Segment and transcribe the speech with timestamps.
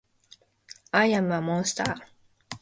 [0.89, 1.95] アイアムアモンスター